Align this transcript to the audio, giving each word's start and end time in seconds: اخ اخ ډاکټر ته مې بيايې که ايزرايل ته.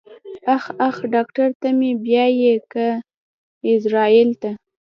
اخ 0.55 0.63
اخ 0.87 0.95
ډاکټر 1.13 1.49
ته 1.61 1.67
مې 1.77 1.91
بيايې 2.03 2.53
که 2.71 2.85
ايزرايل 3.67 4.29
ته. 4.41 4.51